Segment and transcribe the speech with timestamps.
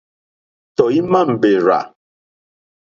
[0.75, 1.79] Tɔ̀ímá mbèrzà.